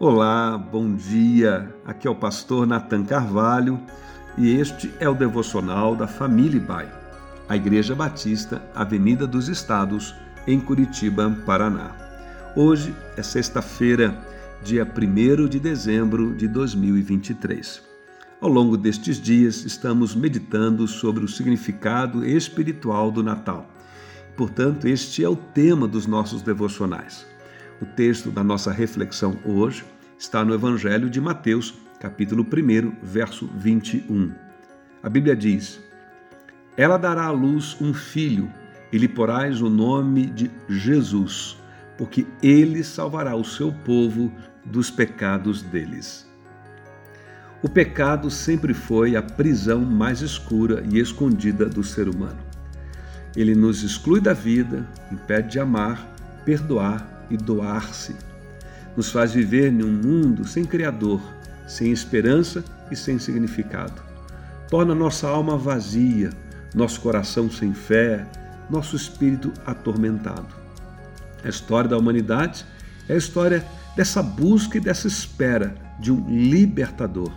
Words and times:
Olá, 0.00 0.58
bom 0.58 0.96
dia. 0.96 1.72
Aqui 1.84 2.08
é 2.08 2.10
o 2.10 2.16
pastor 2.16 2.66
Nathan 2.66 3.04
Carvalho 3.04 3.80
e 4.36 4.50
este 4.50 4.92
é 4.98 5.08
o 5.08 5.14
devocional 5.14 5.94
da 5.94 6.08
Família 6.08 6.60
Bai, 6.60 6.92
a 7.48 7.54
Igreja 7.54 7.94
Batista, 7.94 8.60
Avenida 8.74 9.24
dos 9.24 9.48
Estados, 9.48 10.12
em 10.48 10.58
Curitiba, 10.58 11.30
Paraná. 11.46 11.94
Hoje 12.56 12.92
é 13.16 13.22
sexta-feira, 13.22 14.20
dia 14.64 14.84
1 14.84 15.48
de 15.48 15.60
dezembro 15.60 16.34
de 16.34 16.48
2023. 16.48 17.80
Ao 18.40 18.48
longo 18.48 18.76
destes 18.76 19.22
dias, 19.22 19.64
estamos 19.64 20.12
meditando 20.12 20.88
sobre 20.88 21.24
o 21.24 21.28
significado 21.28 22.26
espiritual 22.26 23.12
do 23.12 23.22
Natal. 23.22 23.70
Portanto, 24.36 24.88
este 24.88 25.22
é 25.22 25.28
o 25.28 25.36
tema 25.36 25.86
dos 25.86 26.04
nossos 26.04 26.42
devocionais. 26.42 27.32
O 27.80 27.84
texto 27.84 28.30
da 28.30 28.44
nossa 28.44 28.70
reflexão 28.70 29.36
hoje 29.44 29.84
está 30.16 30.44
no 30.44 30.54
Evangelho 30.54 31.10
de 31.10 31.20
Mateus, 31.20 31.74
capítulo 31.98 32.44
1, 32.44 32.96
verso 33.02 33.48
21. 33.56 34.32
A 35.02 35.08
Bíblia 35.08 35.34
diz: 35.34 35.80
Ela 36.76 36.96
dará 36.96 37.24
à 37.24 37.30
luz 37.32 37.76
um 37.80 37.92
filho, 37.92 38.48
e 38.92 38.98
lhe 38.98 39.08
porás 39.08 39.60
o 39.60 39.68
nome 39.68 40.26
de 40.26 40.48
Jesus, 40.68 41.56
porque 41.98 42.24
ele 42.40 42.84
salvará 42.84 43.34
o 43.34 43.44
seu 43.44 43.72
povo 43.72 44.32
dos 44.64 44.88
pecados 44.88 45.60
deles. 45.60 46.30
O 47.60 47.68
pecado 47.68 48.30
sempre 48.30 48.72
foi 48.72 49.16
a 49.16 49.22
prisão 49.22 49.80
mais 49.80 50.20
escura 50.20 50.84
e 50.88 51.00
escondida 51.00 51.66
do 51.66 51.82
ser 51.82 52.08
humano. 52.08 52.38
Ele 53.34 53.54
nos 53.54 53.82
exclui 53.82 54.20
da 54.20 54.32
vida, 54.32 54.86
impede 55.10 55.52
de 55.52 55.58
amar, 55.58 56.06
perdoar 56.44 57.13
e 57.30 57.36
doar-se. 57.36 58.14
Nos 58.96 59.10
faz 59.10 59.32
viver 59.32 59.72
em 59.72 59.82
um 59.82 59.90
mundo 59.90 60.46
sem 60.46 60.64
Criador, 60.64 61.20
sem 61.66 61.90
esperança 61.90 62.64
e 62.90 62.96
sem 62.96 63.18
significado. 63.18 64.02
Torna 64.68 64.94
nossa 64.94 65.28
alma 65.28 65.56
vazia, 65.56 66.30
nosso 66.74 67.00
coração 67.00 67.50
sem 67.50 67.72
fé, 67.72 68.26
nosso 68.70 68.96
espírito 68.96 69.52
atormentado. 69.66 70.54
A 71.44 71.48
história 71.48 71.90
da 71.90 71.98
humanidade 71.98 72.64
é 73.08 73.14
a 73.14 73.18
história 73.18 73.64
dessa 73.96 74.22
busca 74.22 74.78
e 74.78 74.80
dessa 74.80 75.06
espera 75.06 75.74
de 75.98 76.10
um 76.10 76.26
libertador. 76.28 77.32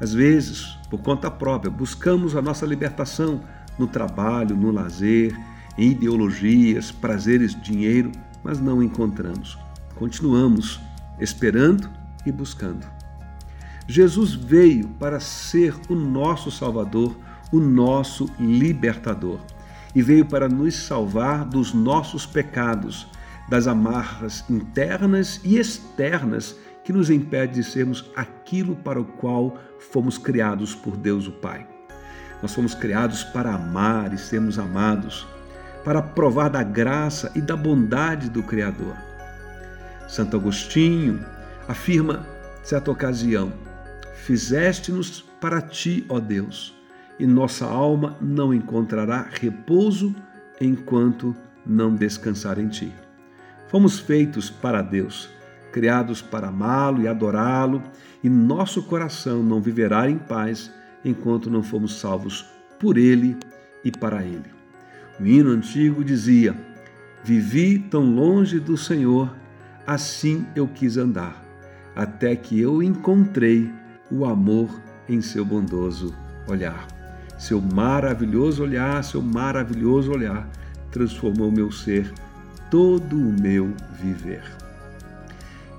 Às 0.00 0.12
vezes, 0.12 0.78
por 0.88 1.00
conta 1.00 1.30
própria, 1.30 1.70
buscamos 1.70 2.36
a 2.36 2.42
nossa 2.42 2.66
libertação 2.66 3.40
no 3.78 3.86
trabalho, 3.86 4.56
no 4.56 4.70
lazer, 4.70 5.34
em 5.76 5.90
ideologias, 5.90 6.90
prazeres, 6.90 7.60
dinheiro 7.60 8.10
mas 8.42 8.60
não 8.60 8.82
encontramos. 8.82 9.58
Continuamos 9.96 10.80
esperando 11.18 11.88
e 12.24 12.32
buscando. 12.32 12.86
Jesus 13.86 14.34
veio 14.34 14.88
para 14.88 15.18
ser 15.18 15.74
o 15.88 15.94
nosso 15.94 16.50
Salvador, 16.50 17.16
o 17.52 17.58
nosso 17.58 18.30
libertador, 18.38 19.40
e 19.94 20.00
veio 20.00 20.24
para 20.24 20.48
nos 20.48 20.76
salvar 20.76 21.44
dos 21.44 21.74
nossos 21.74 22.24
pecados, 22.24 23.08
das 23.48 23.66
amarras 23.66 24.44
internas 24.48 25.40
e 25.44 25.58
externas 25.58 26.54
que 26.84 26.92
nos 26.92 27.10
impede 27.10 27.54
de 27.54 27.64
sermos 27.64 28.08
aquilo 28.14 28.76
para 28.76 29.00
o 29.00 29.04
qual 29.04 29.58
fomos 29.90 30.16
criados 30.16 30.74
por 30.74 30.96
Deus 30.96 31.26
o 31.26 31.32
Pai. 31.32 31.66
Nós 32.40 32.54
fomos 32.54 32.74
criados 32.74 33.24
para 33.24 33.54
amar 33.54 34.14
e 34.14 34.18
sermos 34.18 34.58
amados 34.58 35.26
para 35.84 36.02
provar 36.02 36.50
da 36.50 36.62
graça 36.62 37.30
e 37.34 37.40
da 37.40 37.56
bondade 37.56 38.28
do 38.28 38.42
Criador. 38.42 38.96
Santo 40.08 40.36
Agostinho 40.36 41.24
afirma, 41.68 42.26
certa 42.62 42.90
ocasião, 42.90 43.52
Fizeste-nos 44.30 45.22
para 45.40 45.62
ti, 45.62 46.04
ó 46.08 46.20
Deus, 46.20 46.72
e 47.18 47.26
nossa 47.26 47.64
alma 47.64 48.16
não 48.20 48.52
encontrará 48.52 49.26
repouso 49.28 50.14
enquanto 50.60 51.34
não 51.66 51.94
descansar 51.94 52.58
em 52.58 52.68
ti. 52.68 52.94
Fomos 53.68 53.98
feitos 53.98 54.50
para 54.50 54.82
Deus, 54.82 55.30
criados 55.72 56.20
para 56.20 56.48
amá-lo 56.48 57.02
e 57.02 57.08
adorá-lo, 57.08 57.82
e 58.22 58.28
nosso 58.28 58.82
coração 58.82 59.42
não 59.42 59.60
viverá 59.60 60.08
em 60.08 60.18
paz 60.18 60.70
enquanto 61.04 61.50
não 61.50 61.62
fomos 61.62 61.98
salvos 61.98 62.46
por 62.78 62.98
ele 62.98 63.36
e 63.82 63.90
para 63.90 64.22
ele. 64.22 64.59
O 65.20 65.26
hino 65.26 65.50
antigo 65.50 66.02
dizia: 66.02 66.56
Vivi 67.22 67.78
tão 67.78 68.14
longe 68.14 68.58
do 68.58 68.76
Senhor, 68.76 69.30
assim 69.86 70.46
eu 70.56 70.66
quis 70.66 70.96
andar, 70.96 71.44
até 71.94 72.34
que 72.34 72.58
eu 72.58 72.82
encontrei 72.82 73.70
o 74.10 74.24
amor 74.24 74.70
em 75.06 75.20
seu 75.20 75.44
bondoso 75.44 76.14
olhar. 76.48 76.88
Seu 77.38 77.60
maravilhoso 77.60 78.62
olhar, 78.62 79.04
seu 79.04 79.20
maravilhoso 79.20 80.10
olhar 80.10 80.48
transformou 80.90 81.52
meu 81.52 81.70
ser, 81.70 82.12
todo 82.70 83.16
o 83.16 83.32
meu 83.40 83.74
viver. 84.00 84.42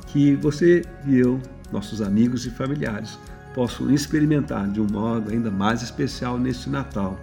Que 0.08 0.36
você 0.36 0.84
e 1.06 1.18
eu, 1.18 1.40
nossos 1.72 2.02
amigos 2.02 2.46
e 2.46 2.52
familiares, 2.52 3.18
possam 3.56 3.92
experimentar 3.92 4.70
de 4.70 4.80
um 4.80 4.88
modo 4.88 5.32
ainda 5.32 5.50
mais 5.50 5.82
especial 5.82 6.38
neste 6.38 6.70
Natal 6.70 7.20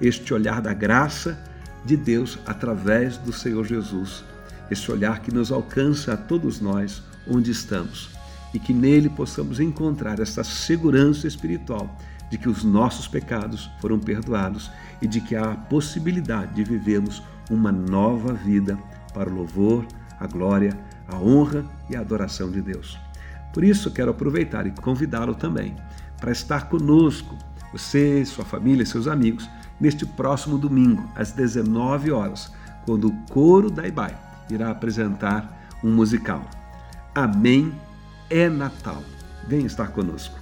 este 0.00 0.34
olhar 0.34 0.60
da 0.60 0.74
graça 0.74 1.38
de 1.84 1.96
Deus 1.96 2.38
através 2.46 3.16
do 3.18 3.32
Senhor 3.32 3.64
Jesus. 3.64 4.24
Esse 4.70 4.90
olhar 4.90 5.20
que 5.20 5.32
nos 5.32 5.52
alcança 5.52 6.14
a 6.14 6.16
todos 6.16 6.60
nós 6.60 7.02
onde 7.26 7.50
estamos 7.50 8.10
e 8.54 8.58
que 8.58 8.72
nele 8.72 9.08
possamos 9.08 9.60
encontrar 9.60 10.20
essa 10.20 10.44
segurança 10.44 11.26
espiritual 11.26 11.96
de 12.30 12.38
que 12.38 12.48
os 12.48 12.64
nossos 12.64 13.06
pecados 13.06 13.70
foram 13.80 13.98
perdoados 13.98 14.70
e 15.00 15.06
de 15.06 15.20
que 15.20 15.36
há 15.36 15.52
a 15.52 15.56
possibilidade 15.56 16.54
de 16.54 16.64
vivermos 16.64 17.22
uma 17.50 17.70
nova 17.70 18.32
vida 18.32 18.78
para 19.12 19.28
o 19.28 19.34
louvor, 19.34 19.86
a 20.18 20.26
glória, 20.26 20.78
a 21.06 21.16
honra 21.16 21.64
e 21.90 21.96
a 21.96 22.00
adoração 22.00 22.50
de 22.50 22.62
Deus. 22.62 22.98
Por 23.52 23.62
isso, 23.64 23.90
quero 23.90 24.10
aproveitar 24.10 24.66
e 24.66 24.70
convidá-lo 24.70 25.34
também 25.34 25.76
para 26.18 26.32
estar 26.32 26.68
conosco, 26.68 27.36
você, 27.72 28.24
sua 28.24 28.44
família, 28.44 28.86
seus 28.86 29.06
amigos, 29.06 29.48
neste 29.82 30.06
próximo 30.06 30.56
domingo, 30.56 31.10
às 31.16 31.32
19 31.32 32.12
horas, 32.12 32.52
quando 32.86 33.08
o 33.08 33.16
coro 33.28 33.68
da 33.68 33.84
IBAI 33.84 34.16
irá 34.48 34.70
apresentar 34.70 35.68
um 35.82 35.92
musical. 35.92 36.48
Amém 37.12 37.74
é 38.30 38.48
Natal. 38.48 39.02
Venha 39.48 39.66
estar 39.66 39.88
conosco. 39.88 40.41